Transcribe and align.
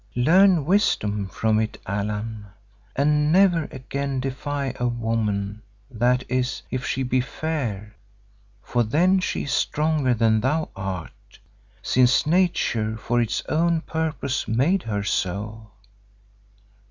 Learn 0.15 0.65
wisdom 0.65 1.27
from 1.27 1.59
it, 1.59 1.77
Allan, 1.85 2.47
and 2.95 3.31
never 3.31 3.65
again 3.65 4.19
defy 4.19 4.73
a 4.79 4.87
woman—that 4.87 6.23
is, 6.27 6.63
if 6.71 6.83
she 6.87 7.03
be 7.03 7.21
fair, 7.21 7.95
for 8.63 8.81
then 8.81 9.19
she 9.19 9.43
is 9.43 9.51
stronger 9.51 10.15
than 10.15 10.41
thou 10.41 10.69
art, 10.75 11.37
since 11.83 12.25
Nature 12.25 12.97
for 12.97 13.21
its 13.21 13.43
own 13.47 13.81
purpose 13.81 14.47
made 14.47 14.81
her 14.81 15.03
so. 15.03 15.69